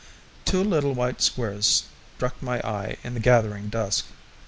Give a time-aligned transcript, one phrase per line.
[0.45, 1.83] Two little white squares
[2.15, 4.07] struck my eye in the gathering dusk.